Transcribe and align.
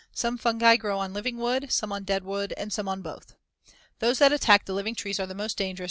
Some 0.15 0.39
fungi 0.39 0.77
grow 0.77 0.97
on 0.97 1.13
living 1.13 1.37
wood 1.37 1.71
some 1.71 1.91
on 1.91 2.05
dead 2.05 2.23
wood 2.23 2.55
and 2.57 2.73
some 2.73 2.87
on 2.87 3.03
both. 3.03 3.35
Those 3.99 4.17
that 4.17 4.33
attack 4.33 4.65
the 4.65 4.73
living 4.73 4.95
trees 4.95 5.19
are 5.19 5.27
the 5.27 5.35
most 5.35 5.35
dangerous 5.35 5.37
from 5.37 5.37
the 5.37 5.49
standpoint 5.59 5.71
of 5.71 5.75
disease. 5.75 5.79